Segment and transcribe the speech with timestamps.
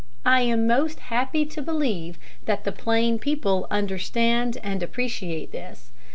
[0.25, 5.91] I am most happy to believe that the plain people understand and appreciate this.